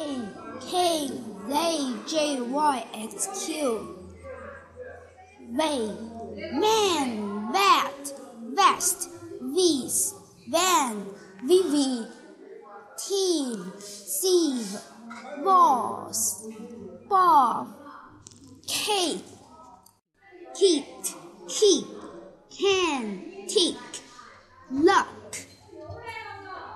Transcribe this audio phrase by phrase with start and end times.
[0.00, 1.08] A K
[1.48, 3.98] Z J Y X Q.
[5.50, 5.96] Way
[6.52, 8.12] Man Vat
[8.54, 9.08] Vest
[9.40, 10.14] Vis
[10.48, 11.04] Van
[11.42, 12.06] Vivi
[12.96, 14.80] Team Sieve
[15.42, 16.46] Boss
[17.08, 17.68] Bob
[18.66, 19.24] Kate
[20.56, 21.14] Heat
[21.48, 21.86] Heat
[22.50, 23.76] Can Tick
[24.70, 25.38] Luck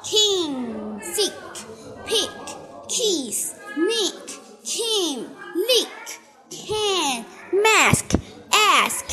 [0.02, 1.52] King Pick
[2.93, 6.20] Keys Nick Kim Lick
[6.51, 7.24] Can
[7.55, 8.20] Mask
[8.52, 9.12] Ask.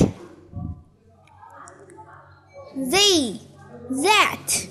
[2.90, 3.40] Z
[3.90, 4.68] That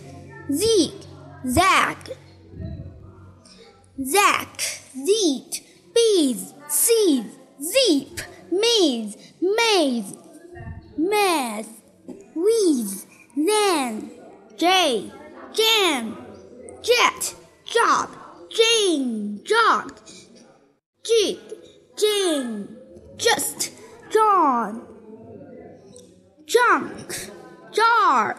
[0.53, 1.07] Zeke
[1.48, 2.11] Zach
[4.05, 4.61] Zach
[4.93, 5.62] Zeet
[5.95, 7.31] Bees Seed
[7.62, 8.20] Zeep
[8.53, 10.17] Maze Maze
[10.98, 11.81] Math
[12.34, 14.11] Wheeze Then.
[14.59, 15.11] J
[15.55, 16.19] Jam
[16.83, 17.34] Jet
[17.65, 18.18] Job
[18.59, 20.01] Jane Jog
[21.05, 21.39] Jig
[21.97, 22.77] Jane
[23.17, 23.70] Just
[24.11, 24.83] John.
[26.45, 27.31] Junk
[27.70, 28.36] Jar.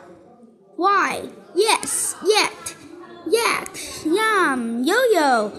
[0.78, 2.76] Y Yes Yet
[3.28, 5.54] Yak Yum Yo Yo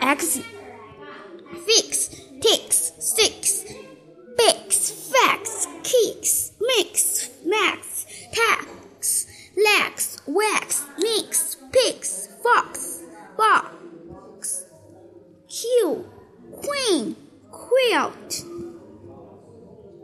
[0.00, 0.40] X
[1.66, 2.08] Fix
[2.40, 3.64] Ticks Sticks
[4.38, 10.85] Bix Fax Kicks Mix Max Tax Lax Wax
[15.58, 16.04] Q
[16.52, 17.16] Queen
[17.50, 18.44] Quilt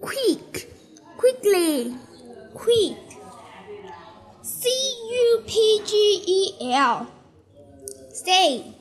[0.01, 0.73] Quick
[1.19, 1.95] Quickly
[2.55, 2.97] Quick.
[4.41, 4.71] C
[5.11, 7.07] U P G E L.
[8.15, 8.75] Stay.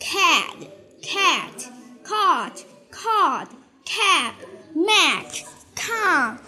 [0.00, 0.66] Cad
[1.02, 1.70] Cat
[2.02, 3.48] Caught Cod
[3.84, 4.34] Cab
[4.74, 5.44] Mac
[5.76, 6.40] Con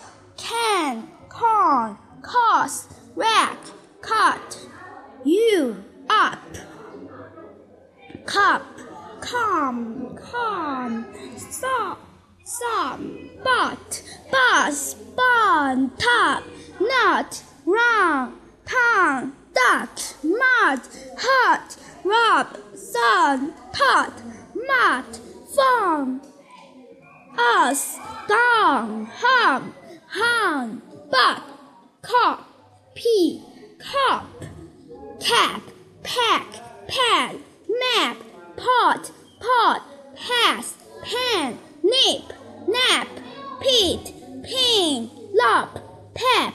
[12.51, 16.43] Some But Bus Bun Top
[16.81, 18.33] Nut Run
[18.67, 20.81] Tongue Duck Mud
[21.17, 24.13] Hut Rub Sun Tot
[24.57, 25.17] Mud
[25.55, 26.21] Fun
[27.39, 27.99] Us
[28.29, 29.73] Down Hum
[30.09, 31.43] Hum Butt
[32.03, 32.49] Cop
[32.97, 33.45] Pea
[33.79, 34.45] Cop
[35.21, 35.63] Cap
[36.03, 36.47] Pack
[36.89, 37.37] Pad
[37.69, 38.17] Map
[38.57, 39.83] Pot Pot
[40.17, 40.75] Pass
[41.05, 43.09] Pan Nip Nap
[43.61, 44.13] Pete
[44.43, 45.79] Pin Lop
[46.15, 46.55] Pep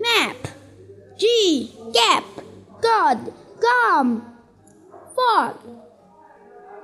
[0.00, 0.36] Map
[1.16, 2.24] G Gap
[2.80, 4.22] God Gum
[5.14, 5.56] Fog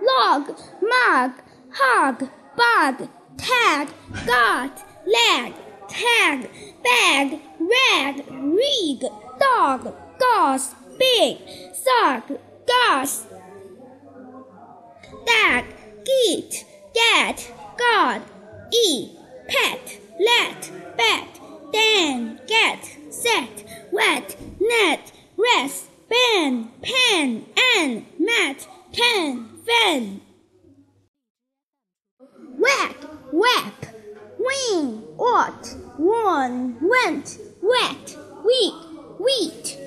[0.02, 0.48] Log
[0.82, 1.32] Mug
[1.72, 3.88] Hog Bug Tag
[4.26, 5.52] Got Lag
[5.88, 6.50] Tag
[6.82, 9.04] Bag Rag Rig
[9.40, 11.38] Dog Goss Big
[11.72, 12.30] Sock
[12.66, 13.26] Goss
[15.26, 15.64] Dag
[16.04, 16.64] Geet
[16.94, 18.22] Get God
[18.72, 19.16] E
[19.48, 21.40] Pet Let Bet
[21.72, 27.46] Dan Get Set Wet Net Rest Ben Pen
[27.76, 30.20] N Mat Ten Fen
[32.58, 32.96] Whack
[33.32, 33.86] Whap
[34.38, 38.74] Wing Ought One Went Wet Week
[39.18, 39.77] Wheat